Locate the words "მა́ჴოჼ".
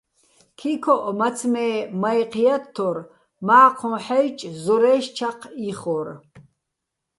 3.47-3.95